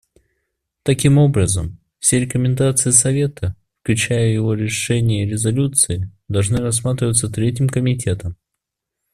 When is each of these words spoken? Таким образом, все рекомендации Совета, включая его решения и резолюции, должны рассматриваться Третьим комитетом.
Таким 0.81 1.19
образом, 1.19 1.77
все 1.99 2.21
рекомендации 2.21 2.89
Совета, 2.89 3.55
включая 3.83 4.29
его 4.33 4.55
решения 4.55 5.27
и 5.27 5.29
резолюции, 5.29 6.09
должны 6.27 6.57
рассматриваться 6.57 7.29
Третьим 7.29 7.69
комитетом. 7.69 8.35